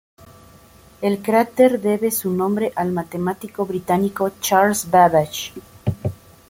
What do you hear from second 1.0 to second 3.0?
El cráter debe su nombre al